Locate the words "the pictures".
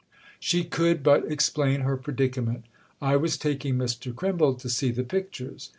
4.89-5.69